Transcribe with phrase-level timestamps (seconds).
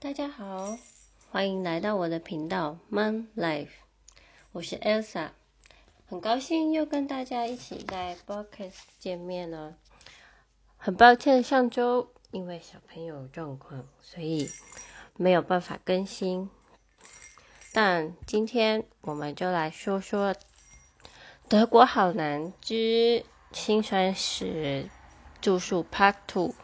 [0.00, 0.78] 大家好，
[1.32, 3.70] 欢迎来到我的频道 Mom Life，
[4.52, 5.30] 我是 Elsa，
[6.06, 9.76] 很高兴又跟大家一起在 Podcast 见面了。
[10.76, 14.48] 很抱歉上周因为小朋友状况，所以
[15.16, 16.48] 没有办法更新。
[17.72, 20.36] 但今天我们就来说说
[21.48, 24.88] 德国好男之辛酸史
[25.40, 26.54] 住宿 Part Two，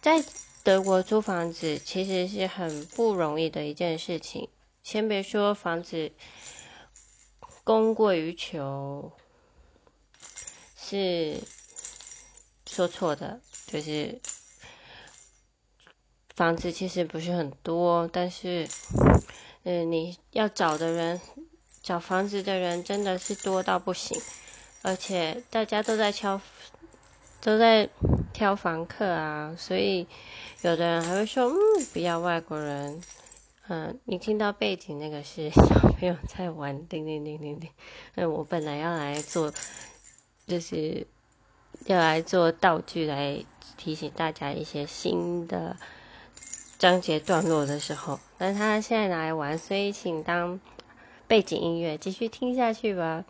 [0.00, 0.24] 在。
[0.64, 4.48] 德国租房子其实是很不容易的一件事情。
[4.84, 6.12] 先别说房子
[7.64, 9.10] 供过于求，
[10.76, 11.42] 是
[12.64, 14.20] 说错的，就是
[16.36, 18.68] 房子其实不是很多，但是，
[19.64, 21.20] 嗯，你要找的人，
[21.82, 24.22] 找房子的人真的是多到不行，
[24.82, 26.40] 而且大家都在敲，
[27.40, 27.88] 都在。
[28.42, 30.08] 挑房客啊，所以
[30.62, 31.54] 有的人还会说，嗯，
[31.92, 33.00] 不要外国人。
[33.68, 37.70] 嗯，你听到背景那个是小朋友在玩，叮叮叮叮叮。
[38.16, 39.52] 嗯，我本来要来做，
[40.48, 41.06] 就是
[41.84, 43.44] 要来做道具来
[43.76, 45.76] 提醒大家一些新的
[46.80, 50.58] 章节段落的时候，但他现在来玩，所以请当
[51.28, 53.24] 背景音乐继续听下去吧。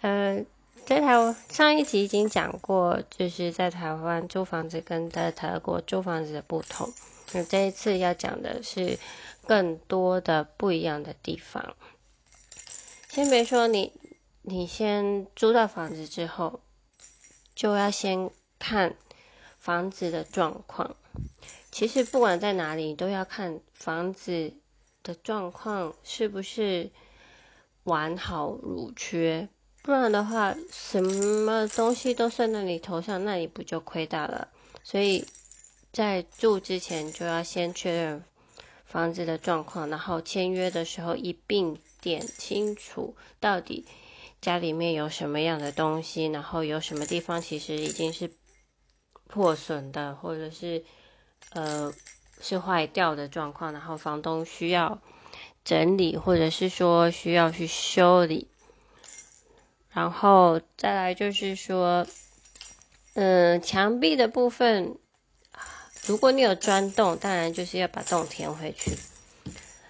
[0.00, 0.44] 嗯。
[0.90, 6.92] 在台湾上一集已经讲过，就是在台湾租房子跟在德国租房子的不同。
[7.32, 8.98] 那这一次要讲的是
[9.46, 11.76] 更多的不一样的地方。
[13.08, 13.92] 先别说你，
[14.42, 16.58] 你先租到房子之后，
[17.54, 18.96] 就要先看
[19.60, 20.96] 房子的状况。
[21.70, 24.52] 其实不管在哪里，都要看房子
[25.04, 26.90] 的状况是不是
[27.84, 29.48] 完好如缺。
[29.82, 34.48] 不然的话，什么东西都算在你头上，那你不就亏大了？
[34.84, 35.26] 所以
[35.90, 38.22] 在住之前就要先确认
[38.84, 43.86] 房子的状况，然后签约的时候一并点清楚到底
[44.40, 48.30] 家里面有什么样的东西，然后有什么地方其实已经是
[49.28, 50.84] 破损的，或者是
[51.48, 51.94] 呃
[52.38, 55.00] 是坏掉的状况，然后房东需要
[55.64, 58.49] 整理，或者是说需要去修理。
[59.92, 62.06] 然后再来就是说，
[63.14, 64.96] 嗯，墙壁的部分，
[66.04, 68.98] 如果你有钻洞，当然就是要把洞填回去。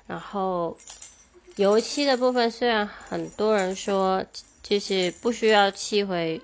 [0.07, 0.79] 然后
[1.57, 4.25] 油漆的部分，虽然很多人说
[4.63, 6.41] 就是不需要漆回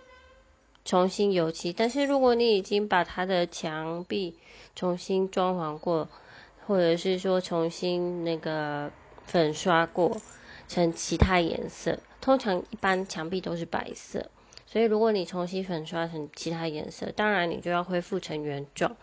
[0.84, 4.36] 重新油漆，但是如果你已经把它的墙壁
[4.74, 6.08] 重新装潢过，
[6.66, 8.92] 或者是说重新那个
[9.24, 10.20] 粉刷过
[10.68, 11.98] 成其他颜色。
[12.20, 14.30] 通常一般墙壁都是白色，
[14.66, 18.96] 所以如果你重新粉刷成其他颜色，当然你就要恢复成原状，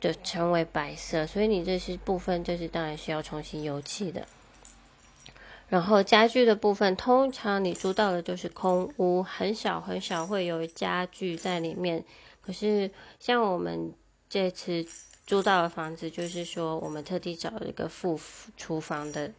[0.00, 1.26] 就成为白色。
[1.26, 4.26] 所以你这些部分就是当然需要重新油漆的。
[5.68, 12.04] 然后家具的部分，通常你租到的就是空屋，很少很少会有家具在里面。
[12.40, 13.92] 可是像我们
[14.30, 14.86] 这次
[15.26, 18.18] 租到的房子，就是说我们特地找了一个副
[18.56, 19.30] 厨房的。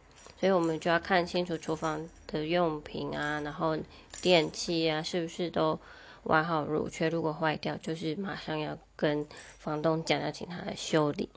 [0.42, 3.78] 所以我们就要看清楚厨房的用品啊，然后
[4.20, 5.78] 电器啊，是不是都
[6.24, 7.08] 完好如缺？
[7.08, 9.24] 如果坏掉，就是马上要跟
[9.60, 11.30] 房东讲，要请他来修理。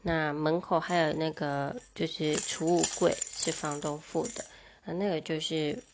[0.00, 4.46] 那门口还有那个就是储物柜是房东付的，
[4.86, 5.84] 那那个就是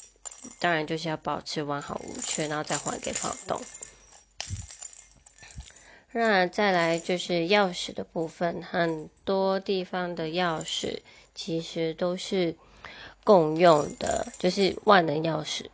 [0.60, 3.66] 当然就是要保持完好无缺，然后再还给房东。
[6.12, 11.00] 那再来就是钥匙的部分，很多地方的钥匙。
[11.34, 12.54] 其实都是
[13.24, 15.64] 共用的，就是万能钥匙。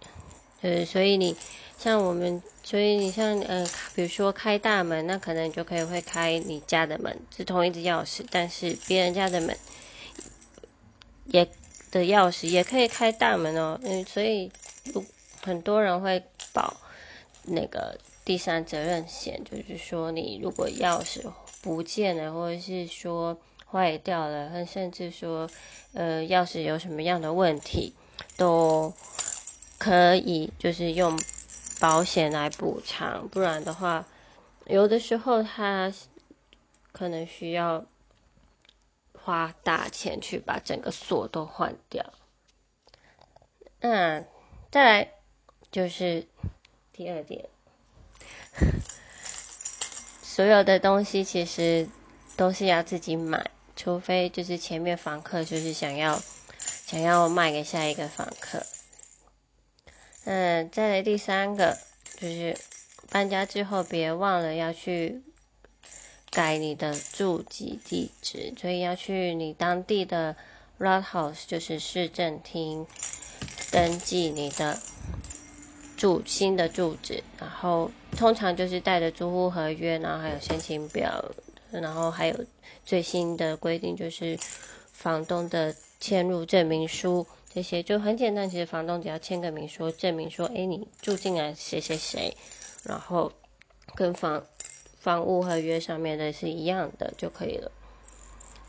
[0.63, 1.37] 就是，所以你
[1.77, 9.59] 像我们，所以你像呃，比如说开大门，那可能就可以会开你家的门，是同一只钥匙，但是别人家的门
[11.25, 11.45] 也
[11.91, 13.81] 的钥匙也可以开大门哦。
[13.83, 14.53] 嗯，所以
[15.43, 16.23] 很多人会
[16.53, 16.81] 保
[17.43, 17.99] 那个
[18.29, 23.41] 第三责任险，就是说你如果钥匙不见了，或者是说。
[23.71, 25.47] 坏掉了，甚至说，
[25.93, 27.95] 呃，钥匙有什么样的问题，
[28.39, 28.95] 都
[29.77, 31.21] 可以就是用
[31.79, 33.29] 保险来补偿。
[33.29, 34.07] 不然的话，
[34.65, 35.93] 有的时候他
[36.93, 37.85] 可能需要
[39.13, 42.15] 花大钱去把整个锁都换掉。
[43.83, 44.25] 那
[44.71, 45.13] 再来
[45.71, 46.27] 就是
[46.91, 47.51] 第二点，
[50.23, 51.89] 所有的东西其实
[52.37, 53.51] 都是要自己买。
[53.77, 56.21] 除非就是前面房客就是想要
[56.85, 58.67] 想要卖给下一个房客，
[60.25, 61.79] 嗯，再来第三个
[62.17, 62.59] 就是
[63.09, 65.23] 搬家之后别忘了要去
[66.33, 70.35] 改你的住籍地址，所以要去你当地的
[70.79, 72.85] r o t House，就是市政厅，
[73.71, 74.81] 登记你的
[75.99, 81.23] 住新的住址，然后通常就是带着租户合约，然后还有申请表，
[81.71, 82.45] 然后还有
[82.87, 84.39] 最新的规定就是
[84.93, 92.35] 房东的迁入证明书，这些就很简单，其实房东只要签个名说证明说，哎，你住进来谁谁谁，
[92.85, 93.33] 然后
[93.95, 94.43] 跟房。
[95.01, 97.71] 房屋合约上面的是一样的就可以了。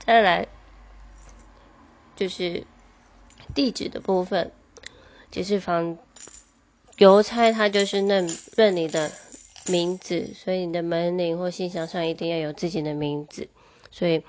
[0.05, 0.47] 再来
[2.15, 2.65] 就是
[3.55, 4.51] 地址的部分，
[5.31, 5.97] 即是房
[6.99, 9.09] 邮差他就是认认你的
[9.67, 13.47] 名字，所以你的门铃或信箱上一定要有自己的名字。
[13.89, 14.21] 所以，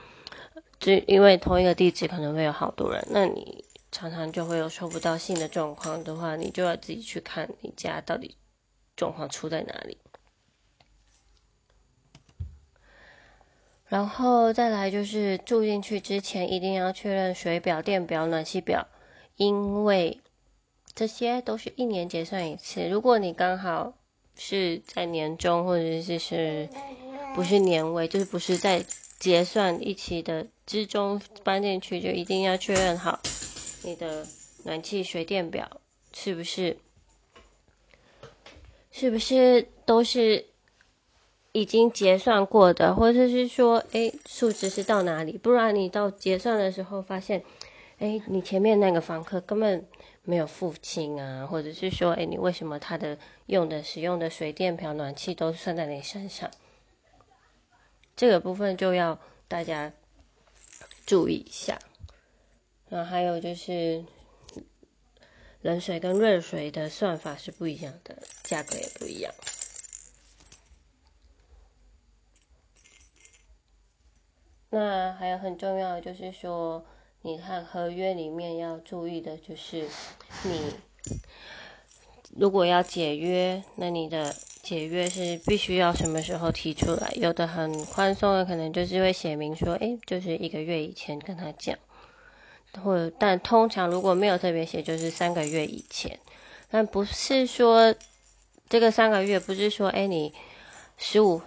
[0.79, 8.37] 就因为同一个地址可能会有好多人，那你常常就会有收不到信的状况的话，你就要自己去看你家到底
[8.95, 9.99] 状况出在哪里。
[13.89, 18.87] 然后再来就是住进去之前一定要确认水表、电表、暖气表，
[19.35, 20.21] 因为
[20.95, 22.89] 这些都是一年结算一次。
[22.89, 23.95] 如果你刚好
[24.37, 26.69] 是在年终或者是是
[27.35, 28.85] 不是年尾，就是不是在
[29.19, 33.21] 结算一期的之中搬进去，就一定要确认好
[33.83, 34.27] 你的
[34.65, 35.81] 暖气、水电表
[36.13, 36.79] 是不是
[38.91, 40.47] 是不是都是。
[41.53, 45.37] 已经结算过的，或者是说，哎，数值是到哪里？
[45.37, 47.43] 不然你到结算的时候发现，
[47.99, 49.85] 哎，你前面那个房客根本
[50.23, 56.51] 没有付清啊，或者是说，哎，你为什么他的用的使用的水电表、暖气都算在你身上？
[58.15, 59.19] 这个部分就要
[59.49, 59.93] 大家
[61.07, 61.79] 注意一下。
[62.89, 64.05] 然后还有就是，
[65.63, 69.33] 冷水跟热水的算法是不一样的，价格也不一样。
[74.69, 76.85] 那还有很重要的就是说，
[77.23, 79.87] 你看合约里面要注意的就是，
[80.45, 80.75] 你
[82.37, 87.13] 如果要解约，那你的解约是必须要什么时候提出来？
[87.17, 91.79] 有的很宽松的，可能就是会写明说，哎，就是一个月以前跟他讲，
[92.83, 96.19] 或但通常如果没有特别写，就是三个月以前。
[96.71, 97.95] 但不是说
[98.69, 100.33] 这个三个月不是说，哎，你
[100.97, 101.43] 十五，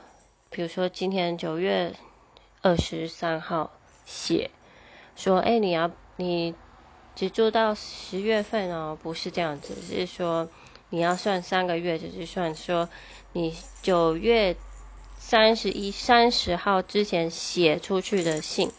[0.50, 1.94] 比如说今天九月。
[2.66, 3.74] 二十三号
[4.06, 4.50] 写
[5.16, 6.56] 说，哎，你要你
[7.16, 10.50] 只住到十月份哦，不是这样子，是说
[10.90, 12.90] 你要算三个月，就是算说
[13.34, 14.56] 你九月
[15.18, 18.72] 三十一、三十号之前写出去的信，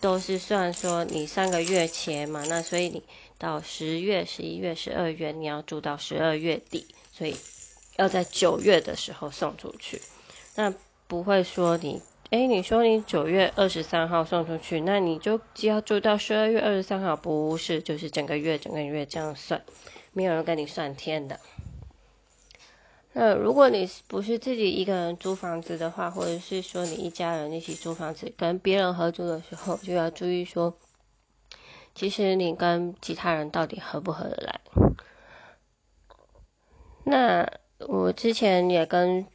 [0.00, 3.02] 都是算说你三个月前嘛，那所以你
[3.38, 7.36] 到十月、十一月、十二月，你要住到十二月底，所以
[7.96, 10.02] 要在九月的时候送出去，
[10.56, 10.74] 那
[11.06, 12.02] 不会说你。
[12.32, 19.62] 哎，你说你九月二十三号送出去，那你就只要住到十二月二十三号，不是就是整个月整个月这样算，
[20.14, 21.38] 没有人跟你算天的。
[23.12, 30.78] 那如果你不是自己一个人租房子的话，或者是说你一家人一起租房子，跟别人合租的时候，就要注意说，
[31.94, 34.60] 其实你跟其他人到底合不合得来。
[37.04, 37.46] 那
[37.80, 39.26] 我之前也跟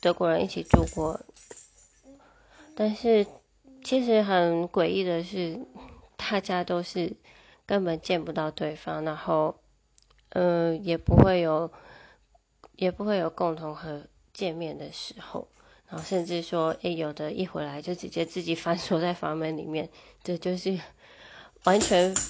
[0.00, 1.20] 德国人一起住过。
[2.78, 3.26] 但是，
[3.82, 5.58] 其实很诡异的是，
[6.18, 7.16] 大家都是
[7.64, 9.56] 根本见不到对方，然后，
[10.28, 11.72] 嗯，也不会有，
[12.76, 14.02] 也不会有共同和
[14.34, 15.48] 见面的时候，
[15.88, 19.88] 然后甚至说，诶，有的一回来就直接自己反锁在房门里面，
[20.22, 20.78] 这就是
[21.64, 22.20] 完全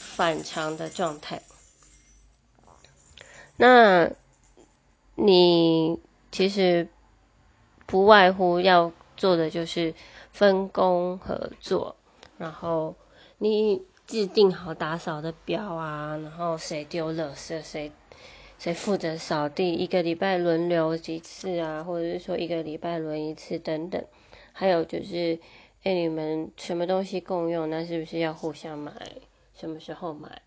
[0.00, 1.42] 反常的状态。
[3.56, 4.10] 那，
[5.14, 6.00] 你
[6.32, 6.88] 其实
[7.86, 8.90] 不外乎要。
[9.16, 9.94] 做的就是
[10.32, 11.96] 分工合作，
[12.38, 12.94] 然后
[13.38, 17.92] 你制定好打扫的表啊，然后谁丢垃圾，谁
[18.58, 24.04] 谁负责扫地，一个礼拜轮流几次啊，或者是说一个礼拜轮一次等等。
[24.52, 25.38] 还有就是，
[25.82, 28.92] 哎，你们什么东西共用，那是不是要互相买？
[29.54, 30.42] 什么时候买？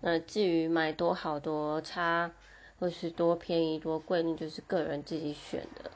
[0.00, 2.32] 那至于买多好多差，
[2.78, 5.90] 或是多便宜多贵，那就是个人自己选的。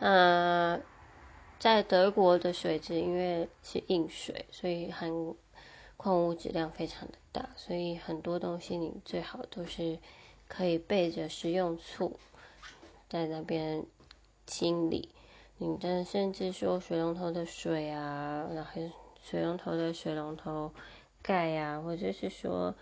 [0.00, 0.80] 呃，
[1.58, 5.10] 在德国的水质因为是硬水，所以含
[5.98, 9.98] 矿物质量非常的大，所以很多东西你最好都是
[10.48, 12.18] 可以备着食用醋
[13.10, 13.84] 在那边
[14.46, 15.10] 清理。
[15.58, 18.70] 你的甚至说水龙头的水啊，然后
[19.22, 20.72] 水龙头的水龙头
[21.20, 22.74] 盖呀，或者是说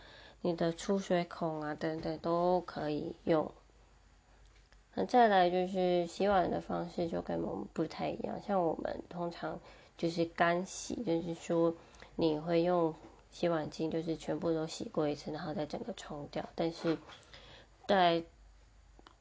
[0.42, 3.50] 你的出水孔啊等等都可以用。
[4.98, 9.60] 那再来就是洗碗的方式就跟我们不太一样，像我们通常
[9.96, 11.72] 就是干洗，就是说
[12.16, 12.92] 你会用
[13.30, 16.48] 洗碗巾，就是全部都洗过一次，然后再整个冲掉。
[16.56, 16.98] 但是
[17.86, 18.24] 在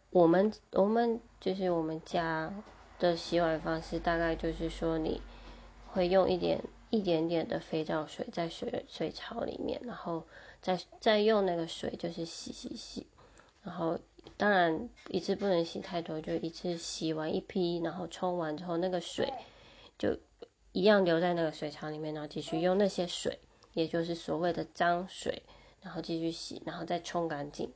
[0.10, 2.52] 我们我们就是我们家
[2.98, 5.22] 的洗碗方式，大概就是说你
[5.92, 10.24] 会用一点一点点的肥皂水在水水槽里面，然后
[10.60, 13.06] 再再用那个水就是洗洗洗，
[13.68, 14.00] 然后。
[14.36, 19.34] 当然，一次不能洗太多，就一次洗完一批，然后冲完之后，那个水
[19.98, 20.20] 就
[20.74, 23.40] 一样留在那个水槽里面，然后继续用那些水，
[23.74, 25.42] 也就是所谓的脏水，
[25.82, 27.72] 然后继续洗，然后再冲干净，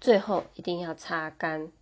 [0.00, 1.72] 最后一定要擦干。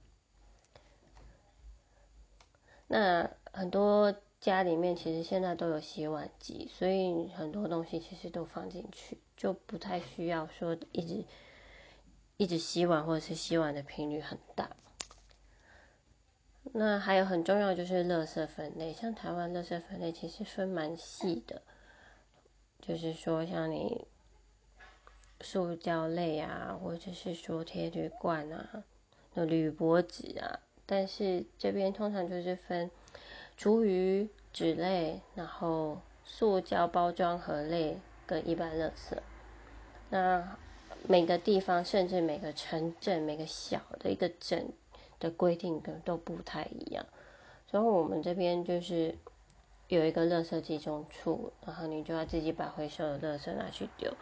[2.86, 11.24] 那很多家里面其实现在都有洗碗机，所以很多东西其实都放进去，就不太需要说一直。
[12.40, 14.70] 一直洗碗或者是洗碗的频率很大，
[16.72, 21.60] 那还有很重要就是垃圾分类，像台湾垃圾分类其实分蛮细的，
[22.80, 24.06] 就是说像你
[25.42, 28.84] 塑胶类啊，或者是说铁铝罐啊、
[29.34, 32.90] 那铝箔纸啊，但是这边通常就是分
[33.54, 39.18] 厨余纸类，然后塑胶包装盒类跟一般垃圾，
[40.08, 40.56] 那。
[41.08, 44.72] 每个地方，甚至每个城镇、每个小的一个镇
[45.18, 47.04] 的规定都都不太一样。
[47.66, 49.14] 所以，我们这边就是
[49.88, 54.12] 有一个垃圾集中处，然后你就要自己把回收的垃圾拿去丢。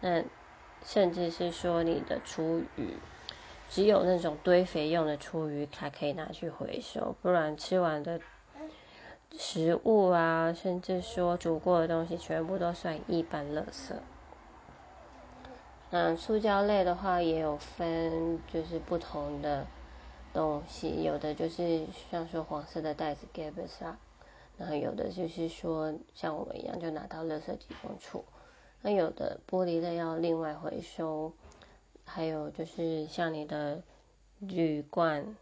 [0.00, 0.22] 那
[0.84, 2.94] 甚至是说，你的厨余
[3.68, 8.20] 只有那种堆肥用的厨余才可以拿去回收，不然吃完的
[9.38, 13.94] 食物啊，甚至说煮过的东西，全部都算一般垃圾。
[15.98, 19.66] 那塑胶类的话也有分，就是不同的
[20.30, 23.98] 东西，有的就是像说黄色的袋子 g a b e s 啊，
[24.58, 28.22] 然后有的就是说像我们一样就拿到垃圾集中处，
[28.82, 31.32] 那有的玻璃类要另外回收，
[32.04, 33.82] 还有就是像你的
[34.40, 35.34] 铝罐、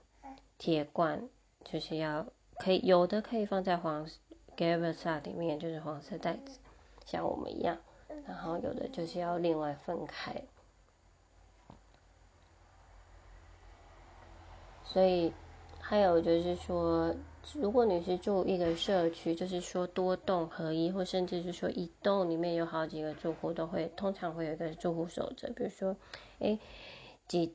[0.56, 1.28] 铁罐，
[1.64, 2.25] 就是要
[2.58, 4.06] 可以有的可以放在黄
[4.54, 6.61] g a b e s 里面，就是黄色袋子，
[7.04, 7.76] 像我们一样。
[8.26, 10.42] 然后有的就是要另外分开，
[14.85, 15.33] 所以
[15.80, 17.14] 还有就是说，
[17.52, 25.97] 如果你是住一个社区，就是说多栋合一，或甚至是说一栋里面有好几个住户，都会通常会有一个住户守着，比如说，
[26.38, 26.59] 哎，
[27.28, 27.54] 几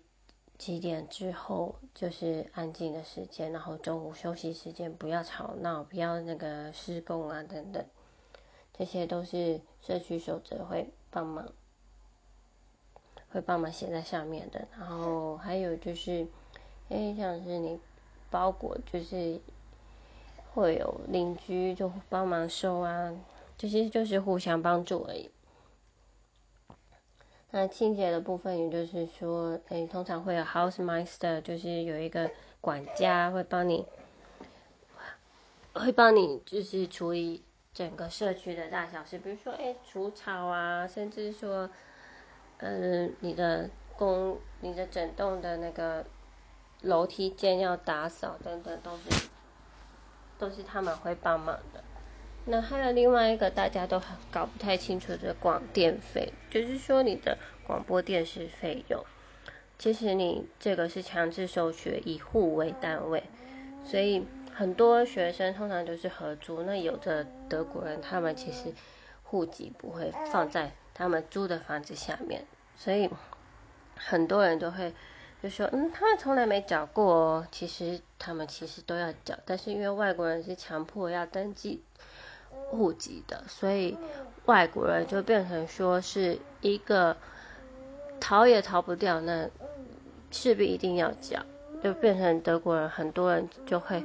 [0.58, 7.84] 几点之后就是安静的时间，然后中午休息时间不要吵闹，不要那个施工啊等等。
[8.80, 11.46] 这些都是社区守则会帮忙，
[13.30, 14.70] 会帮忙写在上面的。
[14.80, 16.26] 然后还有就是，
[16.88, 17.78] 哎，像是你
[18.30, 19.42] 包裹，就是
[20.54, 23.14] 会有邻居就帮忙收啊，
[23.58, 25.30] 这些就是互相帮助而已。
[27.52, 32.32] 那清洁的部分，也就是说，哎，通常会有 house master，就是有一个
[32.62, 33.86] 管家会帮你，
[35.74, 37.44] 会帮你就是处理。
[37.80, 41.70] 整个社区的大小事，比如说，哎，除草啊，甚至说，
[42.58, 46.06] 嗯，你的公，你的整栋的那个
[46.82, 49.30] 楼梯间要打扫等等，都是
[50.38, 51.82] 都是他们会帮忙的。
[52.44, 59.02] 那还有另外一个大家都搞不太清楚的广电费，就是说你的广播电视费用，
[59.78, 63.24] 其实你这个是强制收取，以户为单位，
[63.86, 64.28] 所以。
[64.60, 68.74] 很多学生通常都是合租，那有的德国人他们其实
[69.24, 72.44] 户籍不会放在他们租的房子下面，
[72.75, 73.10] 所以
[73.96, 74.94] 很多人都会
[75.42, 77.48] 就说，嗯，他们从来没缴过哦。
[77.50, 81.82] 其实他们其实都要缴，但是因为外国人是强迫要登记
[82.51, 83.98] 户籍的，所以
[84.44, 87.16] 外国人就变成说是一个
[88.20, 89.50] 逃也逃不掉，那
[90.32, 91.46] 势必一定要缴，
[91.82, 94.04] 就变成德国人很多人就会。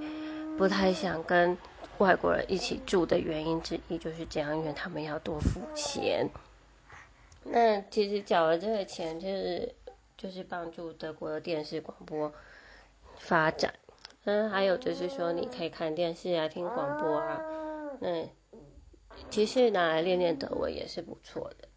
[0.57, 1.59] 不太想跟
[1.99, 6.29] 外国人一起住的原因之一就是这样，因为他们要多付钱。
[7.43, 9.75] 那其实缴了这个钱，就是
[10.17, 12.33] 就是帮助德国的电视广播
[13.19, 13.75] 发展。
[14.25, 17.41] 嗯，还有就是说，你可以看电视啊，听广播啊。
[18.01, 18.29] 那
[19.29, 21.69] 其实拿来练练德文也是不错的。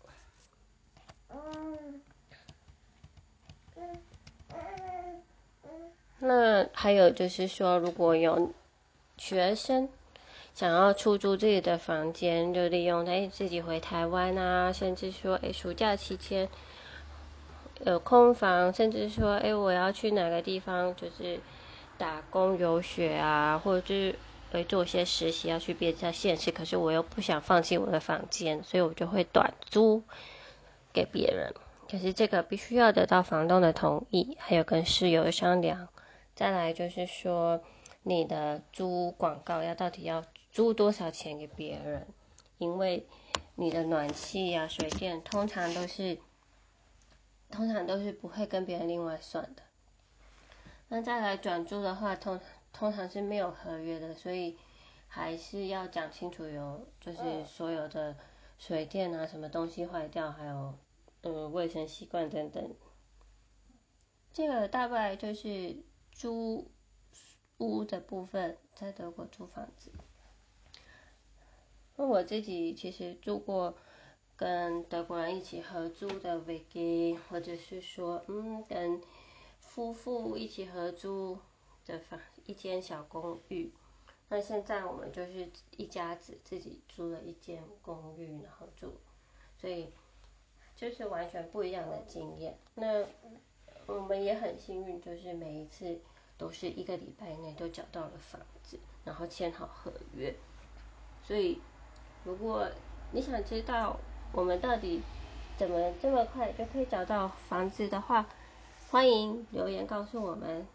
[6.20, 8.54] 那还有就是说，如果有。
[9.18, 9.90] 学生
[10.54, 16.48] 想要出租自己的房间，就利用哎自己回台湾啊，甚至说哎暑假期间
[17.86, 21.40] 有空房，甚至说，哎，我要去哪个地方，就是
[21.98, 24.16] 打工游学啊，或者是
[24.52, 30.02] 会做些实习，要去别家县市，可是我又不想放弃我的房间，所以我就会短租
[30.92, 31.54] 给别人。
[31.90, 35.88] 可是这个必须要得到房东的同意，还有跟室友商量。
[36.34, 37.62] 再来就是说，
[38.04, 42.08] 你的租广告要到底要租多少钱给别人？
[42.58, 43.08] 因为
[43.56, 46.18] 你的暖气呀、水电通常都是，
[47.50, 49.64] 通常都是不会跟别人另外算的。
[50.88, 52.40] 那再来转租的话，通
[52.72, 54.58] 通常是没有合约的，所以
[55.08, 58.16] 还是要讲清楚有，就是所有的
[58.58, 60.74] 水电啊，什么东西坏掉，还有。
[61.24, 62.76] 呃，卫生习惯等等，
[64.32, 65.76] 这个大概就是
[66.12, 66.70] 租
[67.58, 69.92] 屋的部分，在德国租房子。
[71.96, 73.76] 那我自己其实住过
[74.36, 79.02] 跟德国人一起合租的 v g 或者是说，嗯，跟
[79.60, 81.40] 夫妇一起合租
[81.86, 83.72] 的房一间小公寓。
[84.30, 88.94] 那现在我们就是一家子自己租了一间公寓，然后住，
[89.60, 89.92] 所以。
[90.80, 92.56] 就是完全不一样的经验。
[92.76, 93.04] 那
[93.88, 96.00] 我们也很幸运，就是每一次
[96.38, 100.36] 都是一个礼拜内都找到了房子，然后签好合约。
[101.24, 101.60] 所以，
[102.24, 102.68] 如果
[103.12, 103.98] 你想知道
[104.32, 105.02] 我们到底
[105.58, 108.26] 怎么这么快就可以找到房子的话，
[108.90, 110.66] 欢迎留言告诉我们。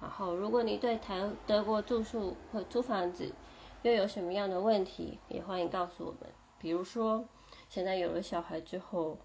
[0.00, 3.32] 然后，如果你对台德国住宿或租房子
[3.82, 6.30] 又有什么样的问题，也欢迎告诉我们。
[6.58, 7.26] 比如说。
[7.68, 9.18] 现在有了小孩之后，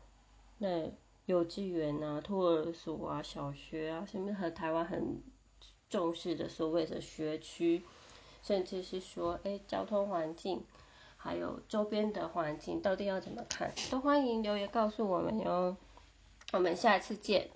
[0.59, 0.91] 那
[1.25, 5.19] 幼稚园啊、托儿所啊、小学啊，甚至和台湾很
[5.89, 7.83] 重视的所谓的学区，
[8.41, 10.63] 甚至是说，哎，交通环境，
[11.17, 13.73] 还有周边的环境，到底要怎么看？
[13.89, 15.75] 都欢迎留言告诉我们哟。
[16.53, 17.49] 我们下次见。